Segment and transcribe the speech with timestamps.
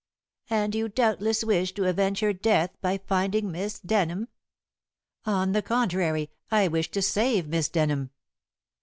[0.49, 4.29] "And you doubtless wish to avenge her death by finding Miss Denham?"
[5.25, 8.09] "On the contrary, I wish to save Miss Denham."